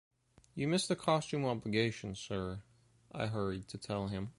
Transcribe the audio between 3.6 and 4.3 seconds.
to tell him.